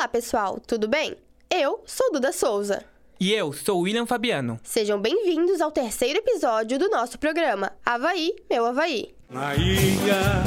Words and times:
Olá, 0.00 0.08
pessoal, 0.08 0.58
tudo 0.66 0.88
bem? 0.88 1.14
Eu 1.50 1.82
sou 1.84 2.10
Duda 2.10 2.32
Souza. 2.32 2.82
E 3.20 3.34
eu 3.34 3.52
sou 3.52 3.80
William 3.80 4.06
Fabiano. 4.06 4.58
Sejam 4.62 4.98
bem-vindos 4.98 5.60
ao 5.60 5.70
terceiro 5.70 6.20
episódio 6.20 6.78
do 6.78 6.88
nosso 6.88 7.18
programa 7.18 7.70
Havaí, 7.84 8.34
meu 8.48 8.64
Havaí. 8.64 9.14
Na 9.28 9.54
ilha 9.54 10.42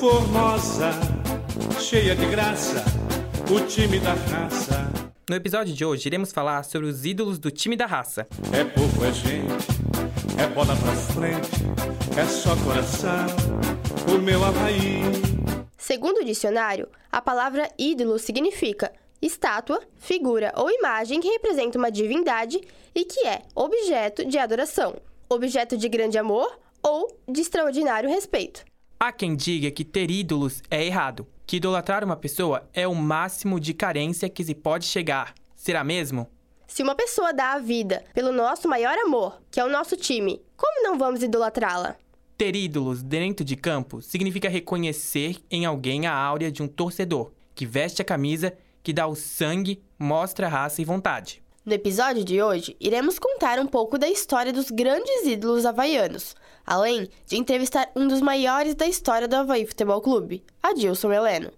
formosa, 0.00 0.92
cheia 1.78 2.16
de 2.16 2.24
graça, 2.24 2.82
o 3.50 3.60
time 3.66 4.00
da 4.00 4.14
raça. 4.14 4.90
No 5.28 5.36
episódio 5.36 5.74
de 5.74 5.84
hoje, 5.84 6.08
iremos 6.08 6.32
falar 6.32 6.64
sobre 6.64 6.88
os 6.88 7.04
ídolos 7.04 7.38
do 7.38 7.50
time 7.50 7.76
da 7.76 7.84
raça. 7.84 8.26
É 8.50 8.64
pouco, 8.64 9.04
é 9.04 9.12
gente, 9.12 10.40
é 10.42 10.46
bola 10.46 10.74
pra 10.74 10.92
frente, 10.92 11.50
é 12.18 12.24
só 12.24 12.56
coração, 12.64 13.26
o 14.08 14.18
meu 14.22 14.42
Havaí. 14.42 15.35
Segundo 15.86 16.18
o 16.18 16.24
dicionário, 16.24 16.88
a 17.12 17.22
palavra 17.22 17.70
ídolo 17.78 18.18
significa 18.18 18.92
estátua, 19.22 19.80
figura 19.94 20.52
ou 20.56 20.68
imagem 20.68 21.20
que 21.20 21.28
representa 21.28 21.78
uma 21.78 21.92
divindade 21.92 22.60
e 22.92 23.04
que 23.04 23.24
é 23.24 23.42
objeto 23.54 24.24
de 24.24 24.36
adoração, 24.36 24.96
objeto 25.28 25.76
de 25.76 25.88
grande 25.88 26.18
amor 26.18 26.58
ou 26.82 27.16
de 27.28 27.40
extraordinário 27.40 28.10
respeito. 28.10 28.64
Há 28.98 29.12
quem 29.12 29.36
diga 29.36 29.70
que 29.70 29.84
ter 29.84 30.10
ídolos 30.10 30.60
é 30.68 30.84
errado, 30.84 31.24
que 31.46 31.58
idolatrar 31.58 32.02
uma 32.02 32.16
pessoa 32.16 32.68
é 32.74 32.88
o 32.88 32.92
máximo 32.92 33.60
de 33.60 33.72
carência 33.72 34.28
que 34.28 34.42
se 34.42 34.56
pode 34.56 34.86
chegar. 34.86 35.36
Será 35.54 35.84
mesmo? 35.84 36.28
Se 36.66 36.82
uma 36.82 36.96
pessoa 36.96 37.32
dá 37.32 37.52
a 37.52 37.60
vida 37.60 38.02
pelo 38.12 38.32
nosso 38.32 38.66
maior 38.66 38.98
amor, 38.98 39.40
que 39.52 39.60
é 39.60 39.64
o 39.64 39.70
nosso 39.70 39.96
time, 39.96 40.42
como 40.56 40.82
não 40.82 40.98
vamos 40.98 41.22
idolatrá-la? 41.22 41.94
Ter 42.36 42.54
ídolos 42.54 43.02
dentro 43.02 43.42
de 43.42 43.56
campo 43.56 44.02
significa 44.02 44.46
reconhecer 44.46 45.38
em 45.50 45.64
alguém 45.64 46.06
a 46.06 46.12
áurea 46.12 46.52
de 46.52 46.62
um 46.62 46.68
torcedor, 46.68 47.32
que 47.54 47.64
veste 47.64 48.02
a 48.02 48.04
camisa, 48.04 48.52
que 48.82 48.92
dá 48.92 49.06
o 49.06 49.14
sangue, 49.14 49.82
mostra 49.98 50.46
raça 50.46 50.82
e 50.82 50.84
vontade. 50.84 51.42
No 51.64 51.72
episódio 51.72 52.22
de 52.22 52.42
hoje, 52.42 52.76
iremos 52.78 53.18
contar 53.18 53.58
um 53.58 53.66
pouco 53.66 53.96
da 53.96 54.06
história 54.06 54.52
dos 54.52 54.70
grandes 54.70 55.24
ídolos 55.24 55.64
havaianos, 55.64 56.36
além 56.66 57.08
de 57.26 57.38
entrevistar 57.38 57.90
um 57.96 58.06
dos 58.06 58.20
maiores 58.20 58.74
da 58.74 58.86
história 58.86 59.26
do 59.26 59.34
Havaí 59.34 59.64
Futebol 59.64 60.02
Clube, 60.02 60.44
Adilson 60.62 61.10
Heleno. 61.10 61.50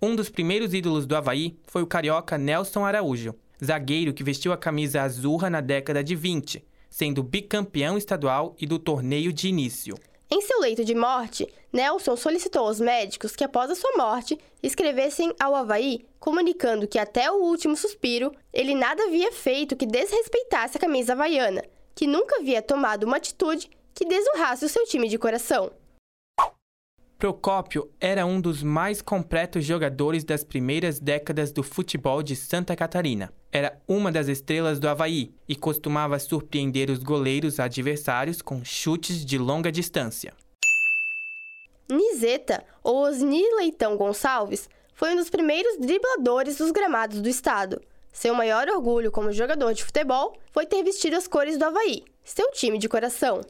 Um 0.00 0.16
dos 0.16 0.30
primeiros 0.30 0.72
ídolos 0.72 1.04
do 1.06 1.14
Havaí 1.14 1.54
foi 1.66 1.82
o 1.82 1.86
carioca 1.86 2.38
Nelson 2.38 2.82
Araújo, 2.82 3.34
zagueiro 3.62 4.14
que 4.14 4.24
vestiu 4.24 4.54
a 4.54 4.56
camisa 4.56 5.02
azurra 5.02 5.50
na 5.50 5.60
década 5.60 6.02
de 6.02 6.16
20, 6.16 6.64
sendo 6.94 7.24
bicampeão 7.24 7.98
estadual 7.98 8.54
e 8.56 8.66
do 8.66 8.78
torneio 8.78 9.32
de 9.32 9.48
início. 9.48 9.96
Em 10.30 10.40
seu 10.42 10.60
leito 10.60 10.84
de 10.84 10.94
morte, 10.94 11.44
Nelson 11.72 12.16
solicitou 12.16 12.68
aos 12.68 12.78
médicos 12.78 13.34
que, 13.34 13.42
após 13.42 13.68
a 13.68 13.74
sua 13.74 13.96
morte, 13.96 14.38
escrevessem 14.62 15.34
ao 15.40 15.56
Havaí 15.56 16.06
comunicando 16.20 16.86
que, 16.86 16.96
até 16.96 17.28
o 17.28 17.42
último 17.42 17.76
suspiro, 17.76 18.30
ele 18.52 18.76
nada 18.76 19.02
havia 19.02 19.32
feito 19.32 19.74
que 19.74 19.86
desrespeitasse 19.86 20.76
a 20.76 20.80
camisa 20.80 21.14
havaiana, 21.14 21.64
que 21.96 22.06
nunca 22.06 22.36
havia 22.36 22.62
tomado 22.62 23.02
uma 23.02 23.16
atitude 23.16 23.68
que 23.92 24.04
desonrasse 24.04 24.64
o 24.64 24.68
seu 24.68 24.84
time 24.84 25.08
de 25.08 25.18
coração. 25.18 25.72
Procópio 27.18 27.90
era 28.00 28.26
um 28.26 28.40
dos 28.40 28.62
mais 28.62 29.00
completos 29.00 29.64
jogadores 29.64 30.24
das 30.24 30.42
primeiras 30.42 30.98
décadas 30.98 31.52
do 31.52 31.62
futebol 31.62 32.22
de 32.22 32.34
Santa 32.34 32.74
Catarina. 32.74 33.32
Era 33.52 33.80
uma 33.86 34.10
das 34.10 34.26
estrelas 34.26 34.80
do 34.80 34.88
Havaí 34.88 35.32
e 35.48 35.54
costumava 35.54 36.18
surpreender 36.18 36.90
os 36.90 36.98
goleiros 36.98 37.60
adversários 37.60 38.42
com 38.42 38.64
chutes 38.64 39.24
de 39.24 39.38
longa 39.38 39.70
distância. 39.70 40.34
Nizeta, 41.88 42.64
ou 42.82 43.04
Osni 43.04 43.42
Leitão 43.56 43.96
Gonçalves, 43.96 44.68
foi 44.94 45.12
um 45.12 45.16
dos 45.16 45.30
primeiros 45.30 45.78
dribladores 45.78 46.56
dos 46.56 46.72
gramados 46.72 47.20
do 47.20 47.28
estado. 47.28 47.80
Seu 48.12 48.34
maior 48.34 48.68
orgulho 48.68 49.12
como 49.12 49.32
jogador 49.32 49.72
de 49.72 49.84
futebol 49.84 50.36
foi 50.52 50.66
ter 50.66 50.82
vestido 50.82 51.16
as 51.16 51.28
cores 51.28 51.56
do 51.56 51.64
Havaí, 51.64 52.04
seu 52.24 52.50
time 52.50 52.78
de 52.78 52.88
coração. 52.88 53.40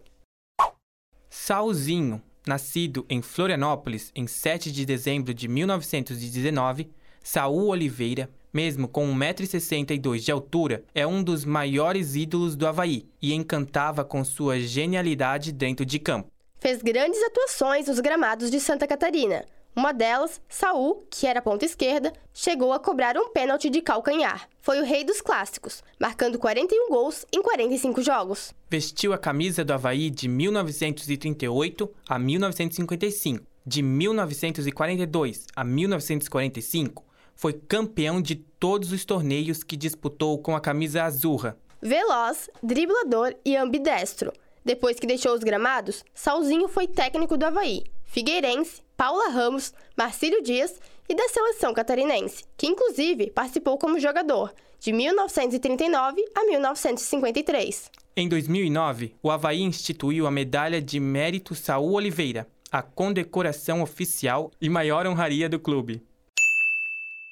Salzinho, 1.30 2.22
Nascido 2.46 3.06
em 3.08 3.22
Florianópolis 3.22 4.12
em 4.14 4.26
7 4.26 4.70
de 4.70 4.84
dezembro 4.84 5.32
de 5.32 5.48
1919, 5.48 6.90
Saul 7.22 7.68
Oliveira, 7.68 8.28
mesmo 8.52 8.86
com 8.86 9.06
1,62m 9.14 10.18
de 10.18 10.30
altura, 10.30 10.84
é 10.94 11.06
um 11.06 11.22
dos 11.22 11.46
maiores 11.46 12.14
ídolos 12.14 12.54
do 12.54 12.66
Havaí 12.66 13.08
e 13.20 13.32
encantava 13.32 14.04
com 14.04 14.22
sua 14.22 14.60
genialidade 14.60 15.52
dentro 15.52 15.86
de 15.86 15.98
campo. 15.98 16.30
Fez 16.60 16.82
grandes 16.82 17.22
atuações 17.22 17.88
nos 17.88 17.98
gramados 18.00 18.50
de 18.50 18.60
Santa 18.60 18.86
Catarina, 18.86 19.46
uma 19.76 19.92
delas, 19.92 20.40
Saul, 20.48 21.04
que 21.10 21.26
era 21.26 21.42
ponta 21.42 21.64
esquerda, 21.64 22.12
chegou 22.32 22.72
a 22.72 22.78
cobrar 22.78 23.16
um 23.16 23.30
pênalti 23.30 23.68
de 23.68 23.80
calcanhar. 23.80 24.48
Foi 24.60 24.80
o 24.80 24.84
rei 24.84 25.02
dos 25.02 25.20
clássicos, 25.20 25.82
marcando 25.98 26.38
41 26.38 26.88
gols 26.88 27.26
em 27.32 27.42
45 27.42 28.00
jogos. 28.00 28.54
Vestiu 28.70 29.12
a 29.12 29.18
camisa 29.18 29.64
do 29.64 29.72
Havaí 29.72 30.10
de 30.10 30.28
1938 30.28 31.90
a 32.08 32.18
1955. 32.18 33.44
De 33.66 33.82
1942 33.82 35.46
a 35.56 35.64
1945, 35.64 37.02
foi 37.34 37.54
campeão 37.54 38.22
de 38.22 38.36
todos 38.36 38.92
os 38.92 39.04
torneios 39.04 39.64
que 39.64 39.76
disputou 39.76 40.38
com 40.38 40.54
a 40.54 40.60
camisa 40.60 41.02
azurra. 41.02 41.58
Veloz, 41.82 42.48
driblador 42.62 43.34
e 43.44 43.56
ambidestro. 43.56 44.32
Depois 44.64 45.00
que 45.00 45.06
deixou 45.06 45.34
os 45.34 45.42
gramados, 45.42 46.04
Salzinho 46.14 46.68
foi 46.68 46.86
técnico 46.86 47.36
do 47.36 47.44
Havaí, 47.44 47.84
Figueirense, 48.04 48.83
Paula 48.96 49.28
Ramos, 49.28 49.72
Marcílio 49.96 50.40
Dias 50.42 50.80
e 51.08 51.14
da 51.14 51.28
seleção 51.28 51.74
catarinense, 51.74 52.44
que 52.56 52.66
inclusive 52.66 53.30
participou 53.30 53.76
como 53.76 53.98
jogador 53.98 54.54
de 54.78 54.92
1939 54.92 56.24
a 56.34 56.44
1953. 56.44 57.90
Em 58.16 58.28
2009, 58.28 59.16
o 59.20 59.30
Havaí 59.30 59.62
instituiu 59.62 60.26
a 60.26 60.30
Medalha 60.30 60.80
de 60.80 61.00
Mérito 61.00 61.54
Saul 61.56 61.94
Oliveira, 61.94 62.46
a 62.70 62.82
condecoração 62.82 63.82
oficial 63.82 64.52
e 64.60 64.68
maior 64.68 65.06
honraria 65.06 65.48
do 65.48 65.58
clube. 65.58 66.00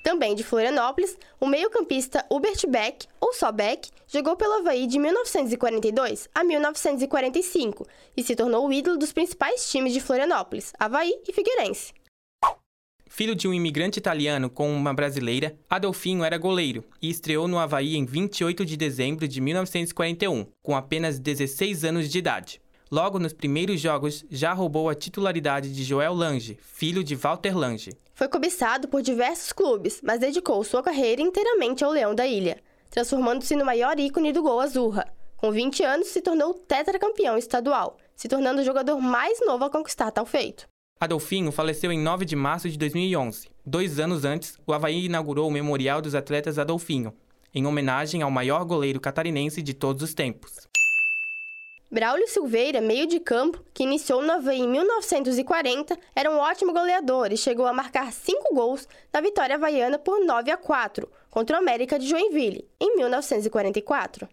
Também 0.02 0.34
de 0.34 0.42
Florianópolis, 0.42 1.16
o 1.40 1.46
meio-campista 1.46 2.26
Hubert 2.28 2.66
Beck, 2.68 3.06
ou 3.20 3.32
só 3.32 3.52
Beck, 3.52 3.88
jogou 4.08 4.36
pelo 4.36 4.54
Havaí 4.54 4.86
de 4.86 4.98
1942 4.98 6.28
a 6.34 6.42
1945 6.42 7.86
e 8.16 8.22
se 8.22 8.34
tornou 8.34 8.66
o 8.66 8.72
ídolo 8.72 8.98
dos 8.98 9.12
principais 9.12 9.70
times 9.70 9.92
de 9.92 10.00
Florianópolis, 10.00 10.72
Havaí 10.78 11.14
e 11.26 11.32
Figueirense. 11.32 11.92
Filho 13.06 13.34
de 13.36 13.46
um 13.46 13.52
imigrante 13.52 13.98
italiano 13.98 14.48
com 14.48 14.74
uma 14.74 14.92
brasileira, 14.94 15.54
Adolfinho 15.68 16.24
era 16.24 16.38
goleiro 16.38 16.82
e 17.00 17.10
estreou 17.10 17.46
no 17.46 17.58
Havaí 17.58 17.94
em 17.94 18.06
28 18.06 18.64
de 18.64 18.76
dezembro 18.76 19.28
de 19.28 19.40
1941, 19.40 20.46
com 20.62 20.74
apenas 20.74 21.18
16 21.18 21.84
anos 21.84 22.08
de 22.08 22.18
idade. 22.18 22.60
Logo 22.92 23.18
nos 23.18 23.32
primeiros 23.32 23.80
jogos, 23.80 24.22
já 24.30 24.52
roubou 24.52 24.90
a 24.90 24.94
titularidade 24.94 25.74
de 25.74 25.82
Joel 25.82 26.12
Lange, 26.12 26.58
filho 26.60 27.02
de 27.02 27.14
Walter 27.14 27.56
Lange. 27.56 27.96
Foi 28.12 28.28
cobiçado 28.28 28.86
por 28.86 29.00
diversos 29.00 29.50
clubes, 29.50 30.02
mas 30.02 30.20
dedicou 30.20 30.62
sua 30.62 30.82
carreira 30.82 31.22
inteiramente 31.22 31.82
ao 31.82 31.90
Leão 31.90 32.14
da 32.14 32.26
Ilha, 32.26 32.58
transformando-se 32.90 33.56
no 33.56 33.64
maior 33.64 33.98
ícone 33.98 34.30
do 34.30 34.42
gol 34.42 34.60
azurra. 34.60 35.10
Com 35.38 35.50
20 35.50 35.82
anos, 35.82 36.08
se 36.08 36.20
tornou 36.20 36.52
tetracampeão 36.52 37.38
estadual, 37.38 37.96
se 38.14 38.28
tornando 38.28 38.60
o 38.60 38.64
jogador 38.64 39.00
mais 39.00 39.40
novo 39.40 39.64
a 39.64 39.70
conquistar 39.70 40.10
tal 40.10 40.26
feito. 40.26 40.68
Adolfinho 41.00 41.50
faleceu 41.50 41.90
em 41.90 41.98
9 41.98 42.26
de 42.26 42.36
março 42.36 42.68
de 42.68 42.76
2011. 42.76 43.48
Dois 43.64 43.98
anos 43.98 44.26
antes, 44.26 44.58
o 44.66 44.72
Havaí 44.74 45.06
inaugurou 45.06 45.48
o 45.48 45.50
Memorial 45.50 46.02
dos 46.02 46.14
Atletas 46.14 46.58
Adolfinho, 46.58 47.14
em 47.54 47.66
homenagem 47.66 48.20
ao 48.20 48.30
maior 48.30 48.66
goleiro 48.66 49.00
catarinense 49.00 49.62
de 49.62 49.72
todos 49.72 50.02
os 50.02 50.12
tempos. 50.12 50.70
Braulio 51.92 52.26
Silveira, 52.26 52.80
meio 52.80 53.06
de 53.06 53.20
campo, 53.20 53.62
que 53.74 53.82
iniciou 53.82 54.22
no 54.22 54.32
Havaí 54.32 54.60
em 54.60 54.66
1940, 54.66 55.94
era 56.16 56.30
um 56.30 56.38
ótimo 56.38 56.72
goleador 56.72 57.30
e 57.30 57.36
chegou 57.36 57.66
a 57.66 57.72
marcar 57.74 58.10
cinco 58.10 58.54
gols 58.54 58.88
na 59.12 59.20
vitória 59.20 59.56
havaiana 59.56 59.98
por 59.98 60.24
9 60.24 60.50
a 60.50 60.56
4 60.56 61.06
contra 61.28 61.54
o 61.54 61.60
América 61.60 61.98
de 61.98 62.08
Joinville, 62.08 62.66
em 62.80 62.96
1944. 62.96 64.26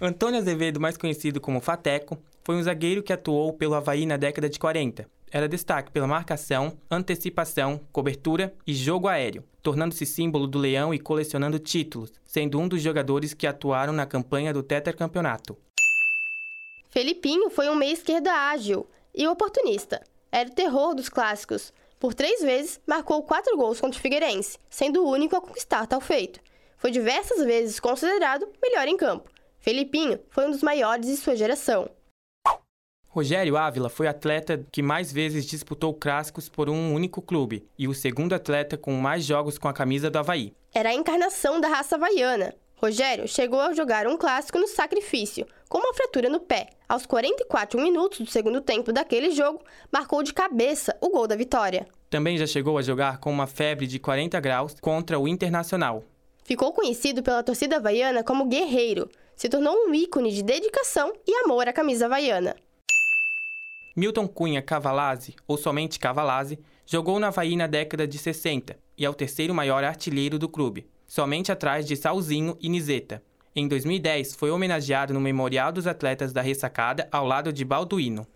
Antônio 0.00 0.40
Azevedo, 0.40 0.80
mais 0.80 0.96
conhecido 0.96 1.38
como 1.38 1.60
Fateco, 1.60 2.16
foi 2.42 2.56
um 2.56 2.62
zagueiro 2.62 3.02
que 3.02 3.12
atuou 3.12 3.52
pelo 3.52 3.74
Havaí 3.74 4.06
na 4.06 4.16
década 4.16 4.48
de 4.48 4.58
40. 4.58 5.06
Era 5.30 5.46
destaque 5.46 5.90
pela 5.90 6.06
marcação, 6.06 6.78
antecipação, 6.90 7.78
cobertura 7.92 8.54
e 8.66 8.72
jogo 8.72 9.06
aéreo, 9.06 9.44
tornando-se 9.62 10.06
símbolo 10.06 10.46
do 10.46 10.58
leão 10.58 10.94
e 10.94 10.98
colecionando 10.98 11.58
títulos, 11.58 12.10
sendo 12.24 12.58
um 12.58 12.66
dos 12.66 12.80
jogadores 12.80 13.34
que 13.34 13.46
atuaram 13.46 13.92
na 13.92 14.06
campanha 14.06 14.54
do 14.54 14.62
tetracampeonato. 14.62 15.58
Felipinho 16.96 17.50
foi 17.50 17.68
um 17.68 17.74
meia-esquerda 17.74 18.32
ágil 18.32 18.86
e 19.14 19.28
oportunista. 19.28 20.02
Era 20.32 20.48
o 20.48 20.54
terror 20.54 20.94
dos 20.94 21.10
clássicos. 21.10 21.70
Por 22.00 22.14
três 22.14 22.40
vezes, 22.40 22.80
marcou 22.86 23.22
quatro 23.22 23.54
gols 23.54 23.78
contra 23.78 23.98
o 23.98 24.00
Figueirense, 24.00 24.58
sendo 24.70 25.04
o 25.04 25.10
único 25.10 25.36
a 25.36 25.40
conquistar 25.42 25.86
tal 25.86 26.00
feito. 26.00 26.40
Foi 26.78 26.90
diversas 26.90 27.44
vezes 27.44 27.78
considerado 27.78 28.48
melhor 28.62 28.88
em 28.88 28.96
campo. 28.96 29.30
Felipinho 29.58 30.18
foi 30.30 30.46
um 30.46 30.50
dos 30.50 30.62
maiores 30.62 31.06
de 31.06 31.18
sua 31.18 31.36
geração. 31.36 31.86
Rogério 33.08 33.58
Ávila 33.58 33.90
foi 33.90 34.06
atleta 34.06 34.64
que 34.72 34.80
mais 34.80 35.12
vezes 35.12 35.44
disputou 35.44 35.92
clássicos 35.92 36.48
por 36.48 36.70
um 36.70 36.94
único 36.94 37.20
clube 37.20 37.68
e 37.78 37.86
o 37.86 37.92
segundo 37.92 38.34
atleta 38.34 38.78
com 38.78 38.92
mais 38.92 39.22
jogos 39.22 39.58
com 39.58 39.68
a 39.68 39.74
camisa 39.74 40.08
do 40.08 40.18
Havaí. 40.18 40.54
Era 40.74 40.88
a 40.88 40.94
encarnação 40.94 41.60
da 41.60 41.68
raça 41.68 41.96
havaiana. 41.96 42.54
Rogério 42.76 43.26
chegou 43.26 43.58
a 43.58 43.72
jogar 43.72 44.06
um 44.06 44.18
clássico 44.18 44.58
no 44.58 44.68
sacrifício, 44.68 45.46
com 45.66 45.78
uma 45.78 45.94
fratura 45.94 46.28
no 46.28 46.38
pé. 46.38 46.68
Aos 46.86 47.06
44 47.06 47.80
minutos 47.80 48.20
do 48.20 48.30
segundo 48.30 48.60
tempo 48.60 48.92
daquele 48.92 49.30
jogo, 49.30 49.62
marcou 49.90 50.22
de 50.22 50.34
cabeça 50.34 50.94
o 51.00 51.08
gol 51.08 51.26
da 51.26 51.34
vitória. 51.34 51.86
Também 52.10 52.36
já 52.36 52.46
chegou 52.46 52.76
a 52.76 52.82
jogar 52.82 53.18
com 53.18 53.30
uma 53.30 53.46
febre 53.46 53.86
de 53.86 53.98
40 53.98 54.38
graus 54.40 54.76
contra 54.78 55.18
o 55.18 55.26
Internacional. 55.26 56.04
Ficou 56.44 56.70
conhecido 56.70 57.22
pela 57.22 57.42
torcida 57.42 57.76
havaiana 57.76 58.22
como 58.22 58.46
guerreiro. 58.46 59.08
Se 59.34 59.48
tornou 59.48 59.74
um 59.74 59.94
ícone 59.94 60.30
de 60.30 60.42
dedicação 60.42 61.12
e 61.26 61.34
amor 61.44 61.66
à 61.66 61.72
camisa 61.72 62.04
havaiana. 62.04 62.54
Milton 63.96 64.28
Cunha 64.28 64.60
Cavalazzi, 64.60 65.34
ou 65.48 65.56
somente 65.56 65.98
Cavalazzi, 65.98 66.58
jogou 66.84 67.18
na 67.18 67.28
Havaí 67.28 67.56
na 67.56 67.66
década 67.66 68.06
de 68.06 68.18
60 68.18 68.78
e 68.98 69.04
é 69.06 69.10
o 69.10 69.14
terceiro 69.14 69.54
maior 69.54 69.82
artilheiro 69.82 70.38
do 70.38 70.48
clube, 70.48 70.86
somente 71.06 71.52
atrás 71.52 71.86
de 71.86 71.96
Salzinho 71.96 72.56
e 72.60 72.68
Nizeta. 72.68 73.22
Em 73.54 73.66
2010, 73.66 74.34
foi 74.34 74.50
homenageado 74.50 75.14
no 75.14 75.20
Memorial 75.20 75.72
dos 75.72 75.86
Atletas 75.86 76.32
da 76.32 76.42
Ressacada 76.42 77.08
ao 77.10 77.24
lado 77.24 77.52
de 77.52 77.64
Balduino. 77.64 78.26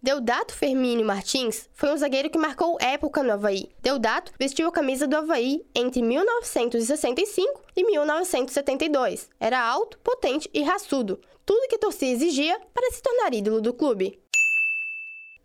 Deodato 0.00 0.54
Fermínio 0.54 1.04
Martins 1.04 1.68
foi 1.72 1.92
um 1.92 1.96
zagueiro 1.96 2.30
que 2.30 2.38
marcou 2.38 2.78
época 2.80 3.22
no 3.22 3.32
Havaí. 3.32 3.68
Deodato 3.82 4.32
vestiu 4.38 4.68
a 4.68 4.72
camisa 4.72 5.08
do 5.08 5.16
Havaí 5.16 5.64
entre 5.74 6.02
1965 6.02 7.62
e 7.74 7.84
1972. 7.84 9.28
Era 9.40 9.60
alto, 9.60 9.98
potente 9.98 10.48
e 10.54 10.62
raçudo, 10.62 11.20
tudo 11.44 11.68
que 11.68 11.74
a 11.74 11.80
torcida 11.80 12.12
exigia 12.12 12.60
para 12.72 12.92
se 12.92 13.02
tornar 13.02 13.34
ídolo 13.34 13.60
do 13.60 13.74
clube. 13.74 14.20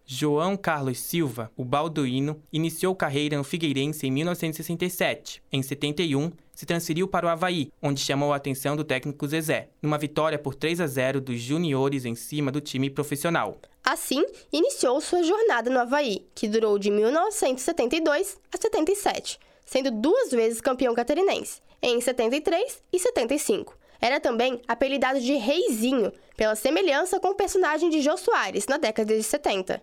João 0.05 0.57
Carlos 0.57 0.99
Silva, 0.99 1.49
o 1.55 1.63
balduíno, 1.63 2.41
iniciou 2.51 2.93
carreira 2.93 3.37
no 3.37 3.43
Figueirense 3.43 4.05
em 4.05 4.11
1967. 4.11 5.41
Em 5.51 5.63
71, 5.63 6.31
se 6.53 6.65
transferiu 6.65 7.07
para 7.07 7.25
o 7.25 7.29
Havaí, 7.29 7.71
onde 7.81 8.01
chamou 8.01 8.33
a 8.33 8.35
atenção 8.35 8.75
do 8.75 8.83
técnico 8.83 9.27
Zezé, 9.27 9.69
numa 9.81 9.97
vitória 9.97 10.37
por 10.37 10.55
3 10.55 10.81
a 10.81 10.87
0 10.87 11.21
dos 11.21 11.39
juniores 11.39 12.05
em 12.05 12.15
cima 12.15 12.51
do 12.51 12.59
time 12.59 12.89
profissional. 12.89 13.57
Assim, 13.83 14.25
iniciou 14.51 14.99
sua 14.99 15.23
jornada 15.23 15.69
no 15.69 15.79
Havaí, 15.79 16.25
que 16.35 16.47
durou 16.47 16.77
de 16.77 16.91
1972 16.91 18.37
a 18.53 18.57
77, 18.57 19.39
sendo 19.65 19.89
duas 19.89 20.31
vezes 20.31 20.61
campeão 20.61 20.93
catarinense, 20.93 21.61
em 21.81 21.99
73 21.99 22.83
e 22.91 22.99
75. 22.99 23.77
Era 24.01 24.19
também 24.19 24.61
apelidado 24.67 25.21
de 25.21 25.33
Reizinho, 25.35 26.11
pela 26.35 26.55
semelhança 26.55 27.21
com 27.21 27.29
o 27.29 27.35
personagem 27.35 27.89
de 27.89 28.01
Jô 28.01 28.17
Soares 28.17 28.67
na 28.67 28.77
década 28.77 29.15
de 29.15 29.23
70. 29.23 29.81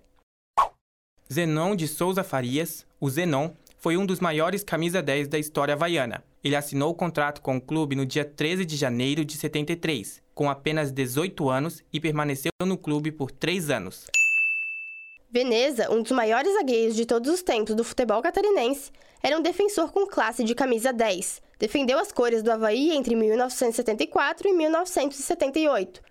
Zenon 1.33 1.77
de 1.77 1.87
Souza 1.87 2.25
Farias, 2.25 2.85
o 3.01 3.09
Zenon, 3.09 3.51
foi 3.79 3.97
um 3.97 4.05
dos 4.05 4.19
maiores 4.19 4.65
camisa 4.65 5.01
10 5.01 5.29
da 5.29 5.39
história 5.39 5.75
havaiana. 5.75 6.25
Ele 6.43 6.57
assinou 6.57 6.91
o 6.91 6.95
contrato 6.95 7.41
com 7.41 7.57
o 7.57 7.61
clube 7.61 7.95
no 7.95 8.05
dia 8.05 8.25
13 8.25 8.65
de 8.65 8.75
janeiro 8.75 9.25
de 9.25 9.37
73, 9.37 10.21
com 10.35 10.51
apenas 10.51 10.91
18 10.91 11.49
anos 11.49 11.85
e 11.93 12.01
permaneceu 12.01 12.51
no 12.65 12.77
clube 12.77 13.13
por 13.13 13.31
três 13.31 13.71
anos. 13.71 14.07
Veneza, 15.31 15.89
um 15.93 16.03
dos 16.03 16.11
maiores 16.11 16.53
zagueiros 16.53 16.97
de 16.97 17.07
todos 17.07 17.33
os 17.33 17.43
tempos 17.43 17.77
do 17.77 17.85
futebol 17.85 18.21
catarinense, 18.21 18.91
era 19.23 19.39
um 19.39 19.43
defensor 19.43 19.93
com 19.93 20.09
classe 20.09 20.43
de 20.43 20.53
camisa 20.53 20.93
10. 20.93 21.41
Defendeu 21.61 22.01
as 22.01 22.11
cores 22.11 22.43
do 22.43 22.51
Havaí 22.51 22.91
entre 22.91 23.15
1974 23.15 24.49
e 24.49 24.53
1978, 24.53 26.03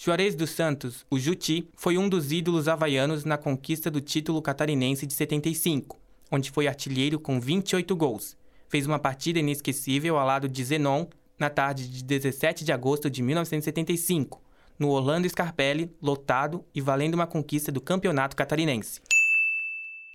Juarez 0.00 0.36
dos 0.36 0.50
Santos, 0.50 1.04
o 1.10 1.18
Juti, 1.18 1.68
foi 1.74 1.98
um 1.98 2.08
dos 2.08 2.30
ídolos 2.30 2.68
havaianos 2.68 3.24
na 3.24 3.36
conquista 3.36 3.90
do 3.90 4.00
título 4.00 4.40
catarinense 4.40 5.04
de 5.04 5.12
75, 5.12 5.98
onde 6.30 6.52
foi 6.52 6.68
artilheiro 6.68 7.18
com 7.18 7.40
28 7.40 7.96
gols. 7.96 8.36
Fez 8.68 8.86
uma 8.86 9.00
partida 9.00 9.40
inesquecível 9.40 10.16
ao 10.16 10.24
lado 10.24 10.48
de 10.48 10.62
Zenon 10.62 11.06
na 11.36 11.50
tarde 11.50 11.88
de 11.88 12.04
17 12.04 12.64
de 12.64 12.72
agosto 12.72 13.10
de 13.10 13.20
1975, 13.24 14.40
no 14.78 14.90
Orlando 14.90 15.28
Scarpelli, 15.28 15.92
lotado 16.00 16.64
e 16.72 16.80
valendo 16.80 17.14
uma 17.14 17.26
conquista 17.26 17.72
do 17.72 17.80
campeonato 17.80 18.36
catarinense. 18.36 19.00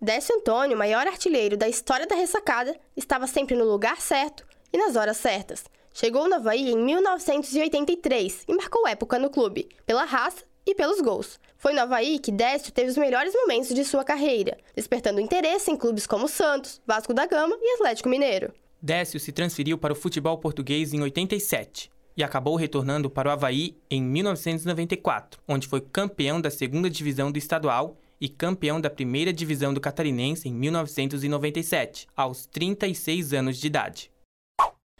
Décio 0.02 0.34
Antônio, 0.38 0.78
maior 0.78 1.06
artilheiro 1.08 1.58
da 1.58 1.68
história 1.68 2.08
da 2.08 2.16
ressacada, 2.16 2.74
estava 2.96 3.28
sempre 3.28 3.54
no 3.54 3.66
lugar 3.66 4.00
certo 4.00 4.48
e 4.72 4.78
nas 4.78 4.96
horas 4.96 5.18
certas. 5.18 5.66
Chegou 5.96 6.28
no 6.28 6.36
Havaí 6.36 6.72
em 6.72 6.78
1983 6.78 8.46
e 8.48 8.56
marcou 8.56 8.88
época 8.88 9.20
no 9.20 9.30
clube, 9.30 9.70
pela 9.86 10.04
raça 10.06 10.44
e 10.66 10.74
pelos 10.74 11.00
gols. 11.00 11.40
Foi 11.56 11.72
no 11.72 11.82
Havaí 11.82 12.18
que 12.18 12.32
Décio 12.32 12.74
teve 12.74 12.90
os 12.90 12.98
melhores 12.98 13.32
momentos 13.36 13.72
de 13.76 13.86
sua 13.86 14.04
carreira, 14.04 14.58
despertando 14.76 15.20
interesse 15.20 15.70
em 15.70 15.78
clubes 15.78 16.08
como 16.08 16.28
Santos, 16.28 16.82
Vasco 16.86 17.14
da 17.14 17.28
Gama 17.28 17.56
e 17.62 17.76
Atlético 17.76 18.10
Mineiro. 18.10 18.52
Décio 18.82 19.20
se 19.20 19.32
transferiu 19.32 19.78
para 19.78 19.94
o 19.94 19.96
futebol 19.96 20.36
português 20.40 20.94
em 20.94 21.02
87 21.02 21.92
e 22.18 22.24
acabou 22.24 22.56
retornando 22.56 23.08
para 23.08 23.30
o 23.30 23.32
Havaí 23.32 23.78
em 23.88 24.02
1994, 24.02 25.40
onde 25.48 25.68
foi 25.68 25.80
campeão 25.80 26.42
da 26.42 26.50
segunda 26.50 26.90
divisão 26.90 27.32
do 27.32 27.38
estadual 27.38 27.98
e 28.20 28.28
campeão 28.28 28.82
da 28.82 28.90
primeira 28.90 29.32
divisão 29.32 29.72
do 29.72 29.80
catarinense 29.80 30.50
em 30.50 30.54
1997, 30.54 32.08
aos 32.18 32.48
36 32.48 33.32
anos 33.34 33.58
de 33.58 33.68
idade. 33.68 34.13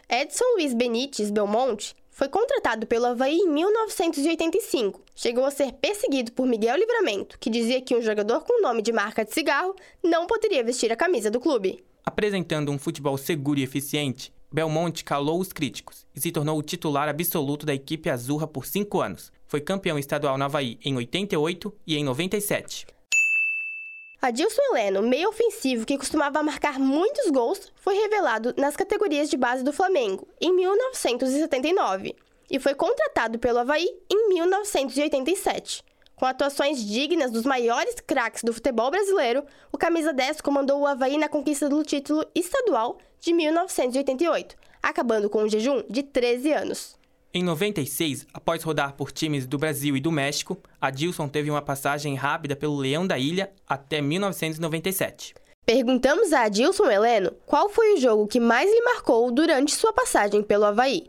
Edson 0.10 0.44
Luiz 0.56 0.74
Benites 0.74 1.32
Belmonte 1.32 1.96
foi 2.12 2.28
contratado 2.28 2.86
pelo 2.86 3.06
Havaí 3.06 3.38
em 3.38 3.50
1985. 3.50 5.02
Chegou 5.16 5.46
a 5.46 5.52
ser 5.52 5.72
perseguido 5.74 6.32
por 6.34 6.46
Miguel 6.46 6.78
Livramento, 6.78 7.40
que 7.40 7.50
dizia 7.50 7.82
que 7.82 7.96
um 7.96 8.02
jogador 8.02 8.42
com 8.42 8.62
nome 8.62 8.82
de 8.82 8.92
marca 8.92 9.24
de 9.26 9.34
cigarro 9.34 9.76
não 10.04 10.28
poderia 10.28 10.64
vestir 10.64 10.92
a 10.92 10.96
camisa 10.96 11.32
do 11.32 11.40
clube. 11.40 11.84
Apresentando 12.06 12.72
um 12.72 12.78
futebol 12.78 13.18
seguro 13.18 13.60
e 13.60 13.64
eficiente, 13.64 14.32
Belmonte 14.52 15.04
calou 15.04 15.40
os 15.40 15.52
críticos 15.52 16.06
e 16.14 16.22
se 16.22 16.32
tornou 16.32 16.60
o 16.60 16.64
titular 16.64 17.10
absoluto 17.10 17.66
da 17.66 17.74
equipe 17.74 18.10
azurra 18.10 18.46
por 18.46 18.66
cinco 18.68 19.02
anos. 19.02 19.32
Foi 19.48 19.62
campeão 19.62 19.98
estadual 19.98 20.38
no 20.38 20.44
Havaí 20.44 20.78
em 20.84 20.96
88 20.96 21.74
e 21.88 21.96
em 21.96 22.04
97. 22.04 22.86
Adilson 24.24 24.62
Heleno, 24.72 25.02
meio 25.02 25.28
ofensivo 25.28 25.86
que 25.86 25.98
costumava 25.98 26.42
marcar 26.42 26.80
muitos 26.80 27.30
gols, 27.30 27.74
foi 27.76 27.94
revelado 27.96 28.54
nas 28.56 28.74
categorias 28.74 29.30
de 29.30 29.36
base 29.36 29.66
do 29.66 29.74
Flamengo 29.74 30.26
em 30.40 30.54
1979 30.56 32.16
e 32.50 32.58
foi 32.58 32.74
contratado 32.74 33.38
pelo 33.38 33.60
Havaí 33.60 33.86
em 34.10 34.30
1987. 34.30 35.84
Com 36.16 36.26
atuações 36.26 36.82
dignas 36.82 37.32
dos 37.32 37.44
maiores 37.44 37.96
craques 37.96 38.44
do 38.44 38.54
futebol 38.54 38.90
brasileiro, 38.90 39.44
o 39.74 39.78
camisa 39.78 40.14
10 40.14 40.40
comandou 40.40 40.80
o 40.80 40.88
Havaí 40.88 41.18
na 41.18 41.28
conquista 41.28 41.68
do 41.68 41.84
título 41.84 42.26
estadual 42.34 43.00
de 43.20 43.34
1988, 43.34 44.56
acabando 44.82 45.30
com 45.30 45.44
um 45.44 45.50
jejum 45.50 45.84
de 45.90 46.02
13 46.02 46.54
anos. 46.54 47.03
Em 47.36 47.42
96, 47.42 48.28
após 48.32 48.62
rodar 48.62 48.94
por 48.94 49.12
times 49.12 49.48
do 49.48 49.58
Brasil 49.58 49.98
e 49.98 50.00
do 50.00 50.12
México, 50.12 50.56
Adilson 50.80 51.28
teve 51.28 51.50
uma 51.50 51.64
passagem 51.64 52.14
rápida 52.14 52.56
pelo 52.56 52.78
Leão 52.78 53.08
da 53.08 53.18
Ilha 53.18 53.52
até 53.68 54.00
1997. 54.02 55.34
Perguntamos 55.66 56.32
a 56.32 56.44
Adilson 56.44 56.92
Heleno 56.92 57.32
qual 57.48 57.70
foi 57.70 57.96
o 57.96 57.98
jogo 57.98 58.28
que 58.28 58.40
mais 58.40 58.70
lhe 58.70 58.82
marcou 58.84 59.32
durante 59.32 59.74
sua 59.74 59.92
passagem 59.92 60.44
pelo 60.44 60.66
Havaí. 60.66 61.08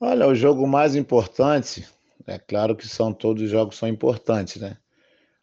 Olha, 0.00 0.28
o 0.28 0.34
jogo 0.36 0.64
mais 0.64 0.94
importante, 0.94 1.84
é 2.24 2.38
claro 2.38 2.76
que 2.76 2.86
são 2.86 3.12
todos 3.12 3.42
os 3.42 3.50
jogos 3.50 3.76
são 3.76 3.88
importantes, 3.88 4.62
né? 4.62 4.76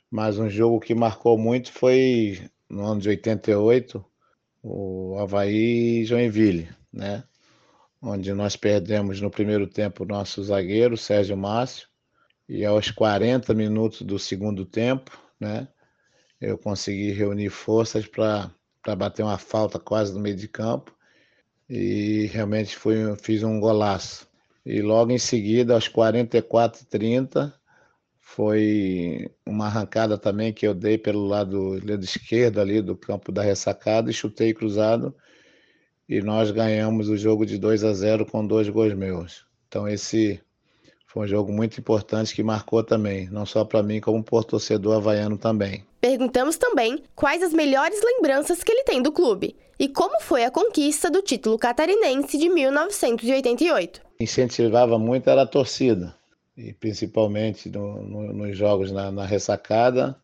Mas 0.09 0.39
um 0.39 0.49
jogo 0.49 0.79
que 0.79 0.95
marcou 0.95 1.37
muito 1.37 1.73
foi 1.73 2.41
no 2.69 2.85
ano 2.85 3.01
de 3.01 3.09
88, 3.09 4.01
o 4.63 5.17
Havaí 5.19 6.05
Joinville, 6.05 6.69
né? 6.93 7.21
Onde 8.01 8.33
nós 8.33 8.55
perdemos 8.55 9.21
no 9.21 9.29
primeiro 9.29 9.67
tempo 9.67 10.05
nosso 10.05 10.43
zagueiro, 10.43 10.97
Sérgio 10.97 11.37
Márcio, 11.37 11.87
e 12.49 12.65
aos 12.65 12.89
40 12.89 13.53
minutos 13.53 14.01
do 14.01 14.17
segundo 14.17 14.65
tempo, 14.65 15.17
né, 15.39 15.67
eu 16.39 16.57
consegui 16.57 17.11
reunir 17.11 17.49
forças 17.49 18.07
para 18.07 18.51
bater 18.97 19.23
uma 19.23 19.37
falta 19.37 19.77
quase 19.79 20.13
no 20.13 20.19
meio 20.19 20.35
de 20.35 20.47
campo 20.47 20.93
e 21.69 22.25
realmente 22.33 22.75
foi, 22.75 23.15
fiz 23.17 23.43
um 23.43 23.59
golaço. 23.59 24.27
E 24.65 24.81
logo 24.81 25.11
em 25.11 25.17
seguida, 25.17 25.75
aos 25.75 25.87
44 25.87 26.85
30, 26.85 27.53
foi 28.19 29.31
uma 29.45 29.67
arrancada 29.67 30.17
também 30.17 30.51
que 30.51 30.67
eu 30.67 30.73
dei 30.73 30.97
pelo 30.97 31.25
lado, 31.25 31.73
lado 31.85 32.03
esquerdo 32.03 32.59
ali 32.59 32.81
do 32.81 32.95
campo 32.95 33.31
da 33.31 33.41
ressacada 33.41 34.09
e 34.09 34.13
chutei 34.13 34.53
cruzado 34.53 35.15
e 36.11 36.21
nós 36.21 36.51
ganhamos 36.51 37.07
o 37.07 37.15
jogo 37.15 37.45
de 37.45 37.57
2 37.57 37.85
a 37.85 37.93
0 37.93 38.25
com 38.25 38.45
dois 38.45 38.67
gols 38.67 38.93
meus. 38.93 39.45
Então 39.69 39.87
esse 39.87 40.41
foi 41.07 41.23
um 41.23 41.27
jogo 41.27 41.53
muito 41.53 41.79
importante 41.79 42.35
que 42.35 42.43
marcou 42.43 42.83
também, 42.83 43.29
não 43.29 43.45
só 43.45 43.63
para 43.63 43.81
mim, 43.81 44.01
como 44.01 44.21
por 44.21 44.43
torcedor 44.43 44.97
havaiano 44.97 45.37
também. 45.37 45.85
Perguntamos 46.01 46.57
também 46.57 47.01
quais 47.15 47.41
as 47.41 47.53
melhores 47.53 48.01
lembranças 48.03 48.61
que 48.61 48.73
ele 48.73 48.83
tem 48.83 49.01
do 49.01 49.09
clube 49.13 49.55
e 49.79 49.87
como 49.87 50.19
foi 50.19 50.43
a 50.43 50.51
conquista 50.51 51.09
do 51.09 51.21
título 51.21 51.57
catarinense 51.57 52.37
de 52.37 52.49
1988. 52.49 54.01
Incentivava 54.19 54.99
muito 54.99 55.29
era 55.29 55.43
a 55.43 55.47
torcida. 55.47 56.13
e 56.57 56.73
principalmente 56.73 57.69
no, 57.69 58.03
no, 58.03 58.33
nos 58.33 58.57
jogos 58.57 58.91
na, 58.91 59.09
na 59.13 59.25
ressacada, 59.25 60.17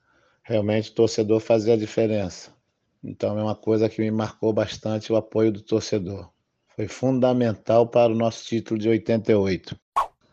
realmente 0.43 0.91
o 0.91 0.95
torcedor 0.95 1.39
fazia 1.39 1.75
a 1.75 1.77
diferença. 1.77 2.56
Então 3.03 3.37
é 3.37 3.43
uma 3.43 3.55
coisa 3.55 3.89
que 3.89 4.01
me 4.01 4.11
marcou 4.11 4.51
bastante 4.51 5.11
o 5.11 5.15
apoio 5.15 5.51
do 5.51 5.61
torcedor. 5.61 6.29
Foi 6.75 6.87
fundamental 6.87 7.87
para 7.87 8.11
o 8.11 8.15
nosso 8.15 8.45
título 8.45 8.79
de 8.79 8.89
88. 8.89 9.75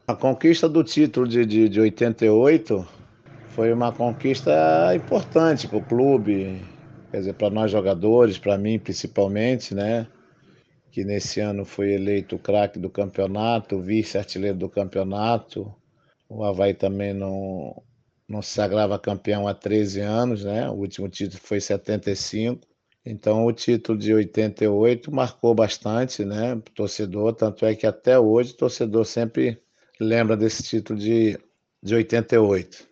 A 0.06 0.14
conquista 0.14 0.68
do 0.68 0.84
título 0.84 1.26
de, 1.26 1.46
de, 1.46 1.68
de 1.68 1.80
88 1.80 2.86
foi 3.48 3.72
uma 3.72 3.92
conquista 3.92 4.94
importante 4.94 5.66
para 5.66 5.78
o 5.78 5.84
clube, 5.84 6.60
quer 7.10 7.18
dizer, 7.18 7.34
para 7.34 7.48
nós 7.48 7.70
jogadores, 7.70 8.36
para 8.36 8.58
mim 8.58 8.78
principalmente, 8.78 9.74
né? 9.74 10.06
Que 10.90 11.04
nesse 11.04 11.40
ano 11.40 11.64
foi 11.64 11.94
eleito 11.94 12.36
o 12.36 12.38
craque 12.38 12.78
do 12.78 12.90
campeonato, 12.90 13.80
vice-artilheiro 13.80 14.58
do 14.58 14.68
campeonato. 14.68 15.74
O 16.28 16.44
Havaí 16.44 16.74
também 16.74 17.14
não, 17.14 17.82
não 18.28 18.42
se 18.42 18.50
sagrava 18.50 18.98
campeão 18.98 19.46
há 19.46 19.54
13 19.54 20.00
anos, 20.00 20.44
né? 20.44 20.68
O 20.68 20.74
último 20.74 21.08
título 21.08 21.40
foi 21.42 21.60
75. 21.60 22.60
Então 23.06 23.44
o 23.44 23.52
título 23.52 23.98
de 23.98 24.14
88 24.14 25.12
marcou 25.14 25.54
bastante, 25.54 26.24
né, 26.24 26.54
o 26.54 26.60
torcedor, 26.60 27.34
tanto 27.34 27.66
é 27.66 27.74
que 27.74 27.86
até 27.86 28.18
hoje 28.18 28.52
o 28.52 28.56
torcedor 28.56 29.04
sempre 29.04 29.60
lembra 30.00 30.36
desse 30.36 30.62
título 30.62 30.98
de, 30.98 31.38
de 31.82 31.94
88. 31.94 32.88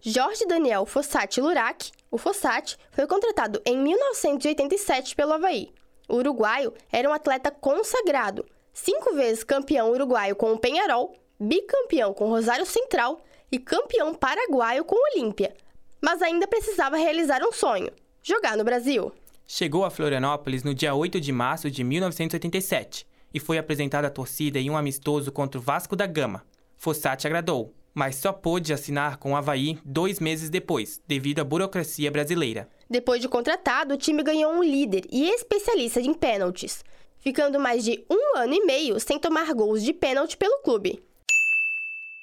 Jorge 0.00 0.46
Daniel 0.46 0.86
Fossati 0.86 1.42
Lurac, 1.42 1.92
o 2.10 2.16
Fossati, 2.16 2.78
foi 2.90 3.06
contratado 3.06 3.60
em 3.66 3.76
1987 3.76 5.14
pelo 5.14 5.34
Havaí. 5.34 5.74
O 6.08 6.16
uruguaio 6.16 6.72
era 6.90 7.08
um 7.08 7.12
atleta 7.12 7.50
consagrado, 7.50 8.46
cinco 8.72 9.14
vezes 9.14 9.44
campeão 9.44 9.90
uruguaio 9.92 10.34
com 10.34 10.52
o 10.52 10.58
Penharol, 10.58 11.14
bicampeão 11.38 12.14
com 12.14 12.24
o 12.24 12.30
Rosário 12.30 12.64
Central 12.64 13.20
e 13.50 13.58
campeão 13.58 14.14
paraguaio 14.14 14.84
com 14.84 14.94
o 14.94 15.14
Olímpia. 15.14 15.54
Mas 16.00 16.22
ainda 16.22 16.46
precisava 16.46 16.96
realizar 16.96 17.42
um 17.42 17.52
sonho: 17.52 17.90
jogar 18.22 18.56
no 18.56 18.64
Brasil. 18.64 19.12
Chegou 19.46 19.84
a 19.84 19.90
Florianópolis 19.90 20.62
no 20.62 20.74
dia 20.74 20.94
8 20.94 21.20
de 21.20 21.32
março 21.32 21.70
de 21.70 21.82
1987 21.82 23.06
e 23.34 23.40
foi 23.40 23.58
apresentado 23.58 24.04
à 24.04 24.10
torcida 24.10 24.58
em 24.58 24.70
um 24.70 24.76
amistoso 24.76 25.32
contra 25.32 25.58
o 25.58 25.62
Vasco 25.62 25.96
da 25.96 26.06
Gama. 26.06 26.44
Fossati 26.76 27.26
agradou, 27.26 27.74
mas 27.92 28.16
só 28.16 28.32
pôde 28.32 28.72
assinar 28.72 29.16
com 29.16 29.32
o 29.32 29.36
Havaí 29.36 29.78
dois 29.84 30.20
meses 30.20 30.50
depois, 30.50 31.00
devido 31.06 31.40
à 31.40 31.44
burocracia 31.44 32.10
brasileira. 32.10 32.68
Depois 32.88 33.20
de 33.20 33.28
contratado, 33.28 33.94
o 33.94 33.98
time 33.98 34.22
ganhou 34.22 34.52
um 34.52 34.62
líder 34.62 35.04
e 35.10 35.28
especialista 35.28 36.00
em 36.00 36.14
pênaltis, 36.14 36.84
ficando 37.18 37.60
mais 37.60 37.84
de 37.84 38.04
um 38.10 38.38
ano 38.38 38.54
e 38.54 38.64
meio 38.64 38.98
sem 38.98 39.18
tomar 39.18 39.52
gols 39.52 39.82
de 39.82 39.92
pênalti 39.92 40.36
pelo 40.36 40.62
clube. 40.62 41.02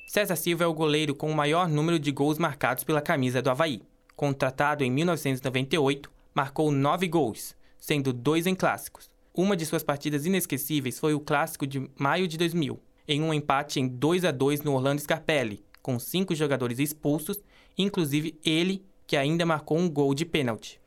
César 0.07 0.37
Silva 0.37 0.63
é 0.63 0.67
o 0.67 0.73
goleiro 0.73 1.13
com 1.13 1.29
o 1.29 1.35
maior 1.35 1.67
número 1.67 1.99
de 1.99 2.13
gols 2.13 2.37
marcados 2.37 2.85
pela 2.85 3.01
camisa 3.01 3.41
do 3.41 3.49
Havaí. 3.49 3.81
Contratado 4.15 4.81
em 4.81 4.89
1998, 4.89 6.09
marcou 6.33 6.71
nove 6.71 7.09
gols, 7.09 7.53
sendo 7.77 8.13
dois 8.13 8.47
em 8.47 8.55
clássicos. 8.55 9.11
Uma 9.35 9.57
de 9.57 9.65
suas 9.65 9.83
partidas 9.83 10.25
inesquecíveis 10.25 10.97
foi 10.97 11.13
o 11.13 11.19
clássico 11.19 11.67
de 11.67 11.91
maio 11.99 12.25
de 12.25 12.37
2000, 12.37 12.79
em 13.05 13.21
um 13.21 13.33
empate 13.33 13.81
em 13.81 13.87
2 13.89 14.23
a 14.23 14.31
2 14.31 14.61
no 14.61 14.75
Orlando 14.75 15.01
Scarpelli, 15.01 15.61
com 15.81 15.99
cinco 15.99 16.33
jogadores 16.33 16.79
expulsos, 16.79 17.43
inclusive 17.77 18.39
ele, 18.45 18.85
que 19.05 19.17
ainda 19.17 19.45
marcou 19.45 19.77
um 19.77 19.89
gol 19.89 20.13
de 20.13 20.23
pênalti. 20.23 20.79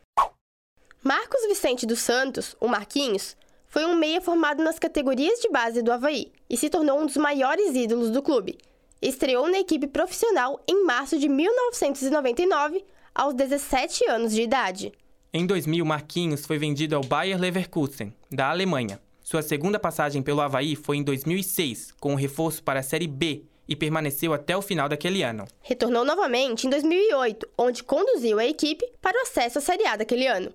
Marcos 1.04 1.46
Vicente 1.46 1.84
dos 1.84 1.98
Santos, 1.98 2.56
o 2.58 2.66
Marquinhos, 2.66 3.36
foi 3.68 3.84
um 3.84 3.96
meia 3.96 4.22
formado 4.22 4.64
nas 4.64 4.78
categorias 4.78 5.40
de 5.40 5.50
base 5.50 5.82
do 5.82 5.92
Havaí 5.92 6.32
e 6.48 6.56
se 6.56 6.70
tornou 6.70 6.98
um 6.98 7.04
dos 7.04 7.18
maiores 7.18 7.76
ídolos 7.76 8.10
do 8.10 8.22
clube. 8.22 8.58
Estreou 9.02 9.48
na 9.48 9.58
equipe 9.58 9.86
profissional 9.86 10.60
em 10.68 10.84
março 10.84 11.18
de 11.18 11.26
1999, 11.26 12.84
aos 13.14 13.32
17 13.32 14.06
anos 14.10 14.30
de 14.34 14.42
idade. 14.42 14.92
Em 15.32 15.46
2000, 15.46 15.82
Marquinhos 15.86 16.44
foi 16.44 16.58
vendido 16.58 16.94
ao 16.94 17.02
Bayer 17.02 17.40
Leverkusen, 17.40 18.14
da 18.30 18.50
Alemanha. 18.50 19.00
Sua 19.22 19.40
segunda 19.40 19.78
passagem 19.78 20.20
pelo 20.22 20.42
Havaí 20.42 20.76
foi 20.76 20.98
em 20.98 21.02
2006, 21.02 21.92
com 21.98 22.12
um 22.12 22.16
reforço 22.16 22.62
para 22.62 22.80
a 22.80 22.82
Série 22.82 23.06
B, 23.06 23.44
e 23.66 23.74
permaneceu 23.74 24.34
até 24.34 24.54
o 24.54 24.60
final 24.60 24.86
daquele 24.86 25.22
ano. 25.22 25.46
Retornou 25.62 26.04
novamente 26.04 26.66
em 26.66 26.70
2008, 26.70 27.48
onde 27.56 27.82
conduziu 27.82 28.38
a 28.38 28.44
equipe 28.44 28.84
para 29.00 29.16
o 29.16 29.22
acesso 29.22 29.58
à 29.58 29.60
Série 29.62 29.86
A 29.86 29.96
daquele 29.96 30.26
ano. 30.26 30.52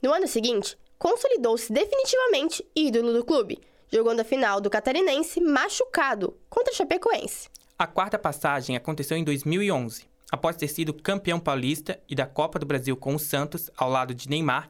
No 0.00 0.12
ano 0.12 0.28
seguinte, 0.28 0.78
consolidou-se 0.98 1.72
definitivamente 1.72 2.64
ídolo 2.76 3.12
do 3.12 3.24
clube, 3.24 3.58
jogando 3.90 4.20
a 4.20 4.24
final 4.24 4.60
do 4.60 4.70
Catarinense 4.70 5.40
machucado 5.40 6.36
contra 6.48 6.72
a 6.72 6.76
Chapecoense. 6.76 7.48
A 7.78 7.86
quarta 7.86 8.18
passagem 8.18 8.74
aconteceu 8.74 9.16
em 9.16 9.22
2011 9.22 10.04
após 10.32 10.56
ter 10.56 10.66
sido 10.66 10.92
campeão 10.92 11.38
paulista 11.38 11.96
e 12.08 12.14
da 12.16 12.26
Copa 12.26 12.58
do 12.58 12.66
Brasil 12.66 12.96
com 12.96 13.14
o 13.14 13.20
Santos, 13.20 13.70
ao 13.76 13.88
lado 13.88 14.12
de 14.12 14.28
Neymar, 14.28 14.68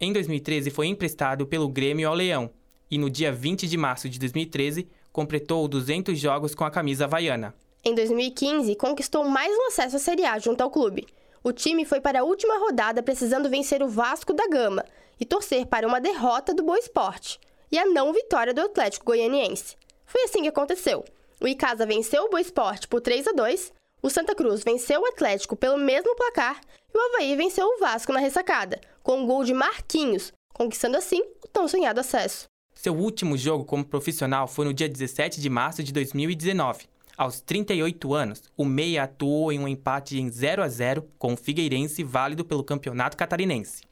em 0.00 0.12
2013 0.12 0.68
foi 0.68 0.88
emprestado 0.88 1.46
pelo 1.46 1.68
Grêmio 1.68 2.08
ao 2.08 2.14
Leão 2.16 2.50
e 2.90 2.98
no 2.98 3.08
dia 3.08 3.32
20 3.32 3.68
de 3.68 3.76
março 3.76 4.08
de 4.08 4.18
2013 4.18 4.88
completou 5.12 5.68
200 5.68 6.18
jogos 6.18 6.52
com 6.52 6.64
a 6.64 6.70
camisa 6.70 7.04
havaiana. 7.04 7.54
Em 7.84 7.94
2015, 7.94 8.74
conquistou 8.74 9.22
mais 9.22 9.56
um 9.56 9.68
acesso 9.68 9.94
à 9.94 9.98
Série 10.00 10.24
A 10.24 10.36
junto 10.40 10.60
ao 10.60 10.70
clube. 10.70 11.06
O 11.44 11.52
time 11.52 11.84
foi 11.84 12.00
para 12.00 12.20
a 12.20 12.24
última 12.24 12.58
rodada 12.58 13.04
precisando 13.04 13.48
vencer 13.48 13.84
o 13.84 13.88
Vasco 13.88 14.32
da 14.32 14.48
Gama 14.48 14.84
e 15.20 15.24
torcer 15.24 15.66
para 15.66 15.86
uma 15.86 16.00
derrota 16.00 16.52
do 16.52 16.64
Boa 16.64 16.78
Esporte 16.78 17.38
e 17.70 17.78
a 17.78 17.86
não 17.86 18.12
vitória 18.12 18.52
do 18.52 18.62
Atlético 18.62 19.06
Goianiense. 19.06 19.76
Foi 20.04 20.24
assim 20.24 20.42
que 20.42 20.48
aconteceu. 20.48 21.04
O 21.40 21.46
Icasa 21.46 21.86
venceu 21.86 22.24
o 22.24 22.28
Boa 22.28 22.40
Esporte 22.40 22.88
por 22.88 23.00
3 23.00 23.28
a 23.28 23.32
2 23.32 23.72
o 24.00 24.08
Santa 24.08 24.34
Cruz 24.34 24.62
venceu 24.62 25.00
o 25.00 25.06
Atlético 25.06 25.56
pelo 25.56 25.76
mesmo 25.76 26.14
placar 26.14 26.60
e 26.94 26.96
o 26.96 27.00
Havaí 27.00 27.34
venceu 27.34 27.66
o 27.66 27.78
Vasco 27.78 28.12
na 28.12 28.20
ressacada, 28.20 28.80
com 29.02 29.20
um 29.20 29.26
gol 29.26 29.42
de 29.42 29.52
Marquinhos, 29.52 30.32
conquistando 30.52 30.96
assim 30.96 31.20
o 31.42 31.48
tão 31.48 31.66
sonhado 31.66 31.98
acesso. 31.98 32.46
Seu 32.74 32.94
último 32.94 33.36
jogo 33.36 33.64
como 33.64 33.84
profissional 33.84 34.46
foi 34.46 34.64
no 34.64 34.72
dia 34.72 34.88
17 34.88 35.40
de 35.40 35.50
março 35.50 35.82
de 35.82 35.92
2019. 35.92 36.86
Aos 37.16 37.40
38 37.40 38.14
anos, 38.14 38.42
o 38.56 38.64
Meia 38.64 39.02
atuou 39.02 39.50
em 39.50 39.58
um 39.58 39.66
empate 39.66 40.20
em 40.20 40.30
0 40.30 40.62
a 40.62 40.68
0 40.68 41.04
com 41.18 41.32
o 41.32 41.36
Figueirense 41.36 42.04
válido 42.04 42.44
pelo 42.44 42.62
Campeonato 42.62 43.16
Catarinense. 43.16 43.82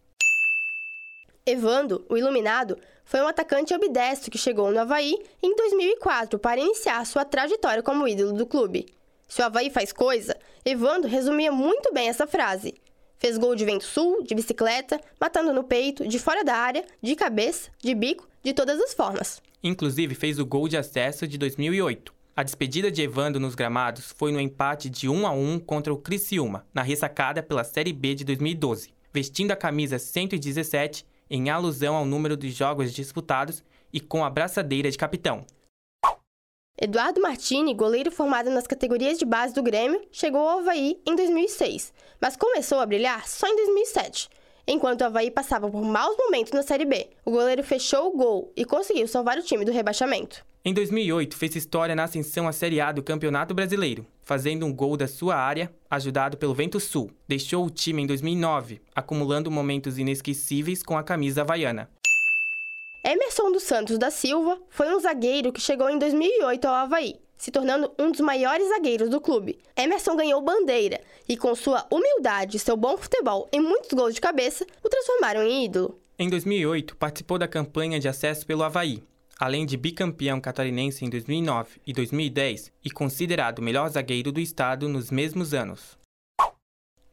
Evando, 1.45 2.07
o 2.09 2.17
iluminado, 2.17 2.79
foi 3.07 3.23
um 3.23 3.29
atacante 3.29 3.73
ambidestro 3.73 4.31
que 4.31 4.37
chegou 4.37 4.71
no 4.71 4.81
Havaí 4.81 5.17
em 5.41 5.55
2004 5.55 6.39
para 6.41 6.61
iniciar 6.61 7.07
sua 7.07 7.25
trajetória 7.25 7.83
como 7.83 8.07
ídolo 8.07 8.33
do 8.33 8.45
clube. 8.45 8.87
Se 9.29 9.41
o 9.41 9.45
Havaí 9.45 9.71
faz 9.71 9.93
coisa, 9.93 10.37
Evandro 10.65 11.09
resumia 11.09 11.53
muito 11.53 11.93
bem 11.95 12.09
essa 12.09 12.27
frase. 12.27 12.75
Fez 13.17 13.39
gol 13.39 13.55
de 13.55 13.65
vento 13.65 13.85
sul, 13.85 14.25
de 14.25 14.35
bicicleta, 14.35 15.01
matando 15.21 15.53
no 15.53 15.65
peito, 15.65 16.07
de 16.07 16.19
fora 16.19 16.45
da 16.45 16.55
área, 16.55 16.85
de 17.01 17.15
cabeça, 17.15 17.71
de 17.79 17.95
bico, 17.95 18.29
de 18.43 18.53
todas 18.53 18.79
as 18.81 18.93
formas. 18.93 19.41
Inclusive 19.63 20.15
fez 20.15 20.39
o 20.39 20.45
gol 20.45 20.69
de 20.69 20.77
acesso 20.77 21.27
de 21.29 21.39
2008. 21.39 22.13
A 22.35 22.43
despedida 22.43 22.91
de 22.91 23.03
Evandro 23.03 23.41
nos 23.41 23.55
gramados 23.55 24.13
foi 24.17 24.33
no 24.33 24.41
empate 24.41 24.91
de 24.91 25.09
1 25.09 25.27
a 25.27 25.31
1 25.31 25.61
contra 25.61 25.95
o 25.95 25.97
Criciúma, 25.97 26.67
na 26.75 26.83
ressacada 26.83 27.43
pela 27.43 27.65
Série 27.65 27.93
B 27.93 28.15
de 28.15 28.25
2012, 28.25 28.91
vestindo 29.13 29.53
a 29.53 29.57
camisa 29.57 29.99
117 29.99 31.07
em 31.31 31.51
alusão 31.51 31.95
ao 31.95 32.05
número 32.05 32.37
de 32.37 32.51
jogos 32.51 32.93
disputados 32.93 33.63
e 33.93 34.01
com 34.01 34.25
a 34.25 34.31
braçadeira 34.31 34.91
de 34.91 34.99
capitão. 34.99 35.45
Eduardo 36.79 37.23
Martini, 37.23 37.75
goleiro 37.75 38.11
formado 38.11 38.51
nas 38.51 38.67
categorias 38.67 39.19
de 39.19 39.25
base 39.25 39.55
do 39.55 39.63
Grêmio, 39.63 40.07
chegou 40.13 40.47
ao 40.47 40.59
Havaí 40.59 41.01
em 41.07 41.17
2006, 41.17 41.93
mas 42.21 42.37
começou 42.37 42.81
a 42.81 42.87
brilhar 42.87 43.27
só 43.27 43.47
em 43.49 43.57
2007. 43.57 44.29
Enquanto 44.69 45.03
o 45.03 45.05
Havaí 45.05 45.31
passava 45.31 45.71
por 45.71 45.83
maus 45.83 46.17
momentos 46.19 46.53
na 46.53 46.63
Série 46.63 46.85
B, 46.85 47.09
o 47.25 47.31
goleiro 47.31 47.63
fechou 47.63 48.09
o 48.09 48.17
gol 48.17 48.53
e 48.57 48.65
conseguiu 48.65 49.07
salvar 49.07 49.39
o 49.39 49.43
time 49.43 49.65
do 49.65 49.71
rebaixamento. 49.71 50.45
Em 50.65 50.75
2008, 50.75 51.37
fez 51.37 51.55
história 51.55 51.95
na 51.95 52.03
ascensão 52.03 52.49
à 52.49 52.53
Série 52.53 52.81
A 52.81 52.91
do 52.91 53.01
Campeonato 53.01 53.55
Brasileiro, 53.55 54.05
fazendo 54.25 54.67
um 54.67 54.75
gol 54.75 54.97
da 54.97 55.07
sua 55.07 55.37
área, 55.37 55.73
ajudado 55.89 56.37
pelo 56.37 56.53
Vento 56.53 56.81
Sul. 56.81 57.13
Deixou 57.29 57.65
o 57.65 57.71
time 57.71 58.03
em 58.03 58.07
2009, 58.09 58.83
acumulando 58.93 59.53
momentos 59.53 59.99
inesquecíveis 59.99 60.83
com 60.83 60.99
a 60.99 61.05
camisa 61.05 61.43
havaiana. 61.43 61.89
Emerson 63.05 63.53
dos 63.53 63.63
Santos 63.63 63.99
da 63.99 64.11
Silva 64.11 64.61
foi 64.69 64.93
um 64.93 64.99
zagueiro 64.99 65.53
que 65.53 65.61
chegou 65.61 65.89
em 65.89 65.97
2008 65.97 66.65
ao 66.65 66.75
Havaí, 66.75 67.15
se 67.37 67.51
tornando 67.51 67.93
um 67.99 68.11
dos 68.11 68.21
maiores 68.21 68.69
zagueiros 68.69 69.09
do 69.09 69.21
clube. 69.21 69.59
Emerson 69.77 70.17
ganhou 70.17 70.41
bandeira 70.41 71.01
e, 71.29 71.37
com 71.37 71.55
sua 71.55 71.87
humildade 71.91 72.57
e 72.57 72.61
seu 72.61 72.77
bom 72.77 72.97
futebol 72.97 73.49
e 73.53 73.61
muitos 73.61 73.91
gols 73.93 74.15
de 74.15 74.21
cabeça, 74.21 74.67
o 74.83 74.89
transformaram 74.89 75.43
em 75.43 75.65
ídolo. 75.65 76.01
Em 76.19 76.31
2008, 76.31 76.97
participou 76.97 77.39
da 77.39 77.47
campanha 77.47 78.01
de 78.01 78.09
acesso 78.09 78.47
pelo 78.47 78.63
Havaí, 78.63 79.03
além 79.39 79.67
de 79.67 79.77
bicampeão 79.77 80.41
catarinense 80.41 81.05
em 81.05 81.11
2009 81.11 81.81
e 81.87 81.93
2010 81.93 82.73
e 82.85 82.91
considerado 82.91 83.59
o 83.59 83.63
melhor 83.63 83.89
zagueiro 83.91 84.33
do 84.33 84.41
estado 84.41 84.89
nos 84.89 85.11
mesmos 85.11 85.53
anos. 85.53 85.99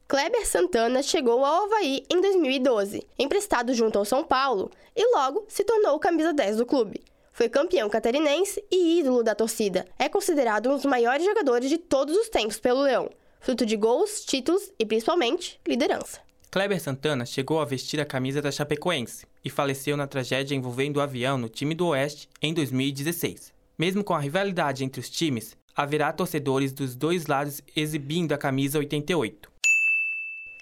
Kleber 0.08 0.46
Santana 0.48 1.02
chegou 1.02 1.44
ao 1.44 1.66
Havaí 1.66 2.04
em 2.10 2.22
2012, 2.22 3.06
emprestado 3.18 3.74
junto 3.74 3.98
ao 3.98 4.06
São 4.06 4.24
Paulo, 4.24 4.70
e 4.96 5.16
logo 5.16 5.44
se 5.48 5.64
tornou 5.64 5.96
o 5.96 6.00
camisa 6.00 6.32
10 6.32 6.58
do 6.58 6.66
clube. 6.66 7.02
Foi 7.34 7.50
campeão 7.50 7.90
catarinense 7.90 8.64
e 8.72 9.00
ídolo 9.00 9.24
da 9.24 9.34
torcida. 9.34 9.88
É 9.98 10.08
considerado 10.08 10.70
um 10.70 10.76
dos 10.76 10.86
maiores 10.86 11.26
jogadores 11.26 11.68
de 11.68 11.80
todos 11.80 12.16
os 12.16 12.30
tempos 12.30 12.60
pelo 12.60 12.84
Leão, 12.84 13.10
fruto 13.40 13.66
de 13.66 13.76
gols, 13.76 14.24
títulos 14.24 14.72
e 14.78 14.86
principalmente 14.86 15.60
liderança. 15.68 16.22
Kleber 16.52 16.80
Santana 16.80 17.26
chegou 17.26 17.60
a 17.60 17.66
vestir 17.66 18.00
a 18.00 18.06
camisa 18.06 18.40
da 18.40 18.52
Chapecoense 18.52 19.26
e 19.44 19.50
faleceu 19.50 19.98
na 19.98 20.06
tragédia 20.06 20.54
envolvendo 20.54 20.98
o 20.98 21.02
avião 21.02 21.36
no 21.36 21.50
time 21.50 21.74
do 21.74 21.88
Oeste 21.88 22.30
em 22.40 22.54
2016. 22.54 23.52
Mesmo 23.80 24.04
com 24.04 24.14
a 24.14 24.20
rivalidade 24.20 24.84
entre 24.84 25.02
os 25.02 25.10
times, 25.10 25.58
haverá 25.76 26.14
torcedores 26.14 26.72
dos 26.72 26.96
dois 26.96 27.26
lados 27.26 27.64
exibindo 27.76 28.34
a 28.34 28.38
camisa 28.38 28.78
88. 28.78 29.52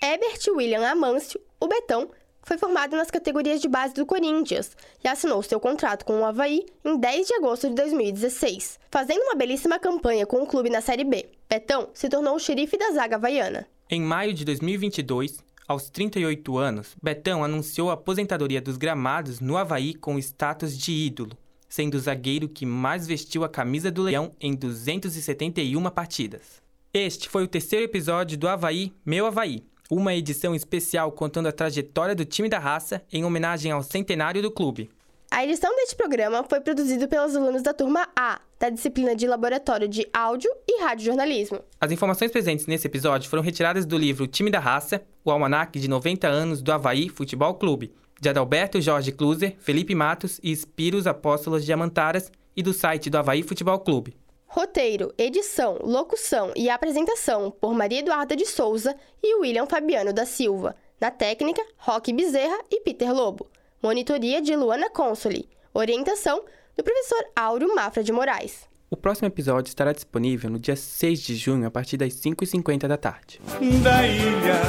Herbert 0.02 0.40
William 0.56 0.90
Amâncio, 0.90 1.42
o 1.60 1.68
Betão, 1.68 2.10
foi 2.44 2.58
formado 2.58 2.96
nas 2.96 3.12
categorias 3.12 3.62
de 3.62 3.68
base 3.68 3.94
do 3.94 4.06
Corinthians 4.06 4.76
e 5.04 5.08
assinou 5.08 5.42
seu 5.44 5.60
contrato 5.60 6.06
com 6.06 6.20
o 6.20 6.26
Havaí 6.26 6.66
em 6.84 6.98
10 6.98 7.28
de 7.28 7.34
agosto 7.36 7.70
de 7.70 7.76
2016, 7.76 8.80
fazendo 8.90 9.22
uma 9.22 9.36
belíssima 9.36 9.80
campanha 9.80 10.26
com 10.26 10.42
o 10.42 10.48
clube 10.48 10.70
na 10.70 10.82
Série 10.82 11.04
B. 11.04 11.30
Betão 11.50 11.90
se 11.94 12.10
tornou 12.10 12.36
o 12.36 12.40
xerife 12.40 12.78
da 12.78 12.92
zaga 12.92 13.16
havaiana. 13.16 13.68
Em 13.90 14.02
maio 14.02 14.34
de 14.34 14.46
2022, 14.46 15.40
aos 15.68 15.90
38 15.90 16.58
anos, 16.58 16.96
Betão 17.02 17.44
anunciou 17.44 17.90
a 17.90 17.94
aposentadoria 17.94 18.62
dos 18.62 18.78
gramados 18.78 19.40
no 19.40 19.58
Havaí 19.58 19.94
com 19.94 20.18
status 20.18 20.78
de 20.78 20.92
ídolo, 20.92 21.38
sendo 21.70 21.96
o 21.96 22.00
zagueiro 22.00 22.50
que 22.50 22.66
mais 22.66 23.08
vestiu 23.08 23.44
a 23.44 23.50
camisa 23.50 23.90
do 23.90 24.02
Leão 24.02 24.34
em 24.40 24.54
271 24.54 25.90
partidas. 25.90 26.62
Este 26.94 27.30
foi 27.30 27.44
o 27.44 27.48
terceiro 27.48 27.86
episódio 27.86 28.38
do 28.38 28.50
Havaí, 28.50 28.94
Meu 29.06 29.26
Havaí, 29.26 29.64
uma 29.92 30.16
edição 30.16 30.56
especial 30.56 31.12
contando 31.12 31.48
a 31.48 31.52
trajetória 31.52 32.16
do 32.16 32.24
time 32.24 32.48
da 32.48 32.58
raça 32.58 33.04
em 33.12 33.26
homenagem 33.26 33.74
ao 33.74 33.84
centenário 33.84 34.42
do 34.42 34.50
clube. 34.50 34.90
A 35.30 35.44
edição 35.44 35.76
deste 35.76 35.96
programa 35.96 36.44
foi 36.44 36.62
produzida 36.62 37.10
pelos 37.10 37.36
alunos 37.36 37.62
da 37.62 37.74
turma 37.74 38.08
A, 38.18 38.40
da 38.58 38.70
disciplina 38.70 39.14
de 39.14 39.28
Laboratório 39.28 39.88
de 39.88 40.08
Áudio 40.14 40.50
e 40.68 40.82
Radiojornalismo. 40.82 41.60
As 41.80 41.92
informações 41.92 42.32
presentes 42.32 42.68
nesse 42.68 42.88
episódio 42.88 43.30
foram 43.30 43.44
retiradas 43.44 43.86
do 43.86 43.98
livro 43.98 44.28
Time 44.28 44.50
da 44.50 44.60
Raça, 44.60 45.04
o 45.26 45.32
almanaque 45.32 45.80
de 45.80 45.90
90 45.90 46.28
anos 46.28 46.62
do 46.62 46.72
Havaí 46.72 47.10
Futebol 47.10 47.54
Clube, 47.56 47.94
de 48.20 48.30
Adalberto 48.30 48.80
Jorge 48.80 49.12
Kluser, 49.12 49.56
Felipe 49.60 49.94
Matos 49.94 50.40
e 50.42 50.52
Espiros 50.52 51.06
Apóstolos 51.06 51.66
Diamantaras 51.66 52.32
e 52.56 52.64
do 52.64 52.74
site 52.74 53.10
do 53.10 53.18
Havaí 53.18 53.44
Futebol 53.44 53.80
Clube. 53.80 54.16
Roteiro, 54.54 55.14
edição, 55.18 55.78
locução 55.82 56.52
e 56.58 56.70
apresentação 56.70 57.50
por 57.50 57.74
Maria 57.74 58.00
Eduarda 58.00 58.36
de 58.36 58.46
Souza 58.46 58.94
e 59.24 59.36
William 59.36 59.66
Fabiano 59.66 60.12
da 60.12 60.26
Silva. 60.26 60.76
Na 61.00 61.10
técnica, 61.10 61.66
Roque 61.78 62.12
Bezerra 62.12 62.60
e 62.70 62.82
Peter 62.82 63.14
Lobo. 63.14 63.48
Monitoria 63.82 64.42
de 64.42 64.54
Luana 64.54 64.90
Consoli. 64.90 65.48
Orientação 65.74 66.44
do 66.76 66.84
professor 66.84 67.24
Áureo 67.34 67.74
Mafra 67.74 68.04
de 68.04 68.12
Moraes. 68.12 68.68
O 68.90 68.98
próximo 68.98 69.30
episódio 69.30 69.70
estará 69.70 69.94
disponível 69.94 70.50
no 70.50 70.60
dia 70.60 70.76
6 70.76 71.22
de 71.22 71.34
junho, 71.38 71.66
a 71.66 71.72
partir 71.72 71.96
das 71.96 72.12
5h50 72.16 72.90
da 72.90 72.98
tarde. 72.98 73.40
Da 73.82 74.06
ilha 74.06 74.60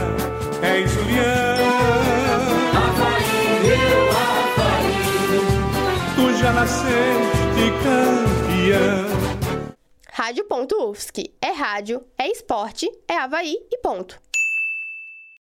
é 0.63 0.87
Juliana. 0.87 1.63
Tu 6.15 6.35
já 6.37 6.53
nasceste 6.53 7.73
campeã. 7.83 9.42
Rádio.UFSC. 10.15 11.33
É 11.41 11.53
rádio, 11.53 12.05
é 12.19 12.29
esporte, 12.29 12.87
é 13.09 13.17
Havaí 13.17 13.57
e 13.73 13.79
ponto. 13.79 14.21